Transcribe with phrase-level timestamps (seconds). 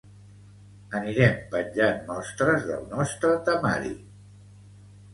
[0.99, 3.97] Anirem penjant mostres del nostre temari.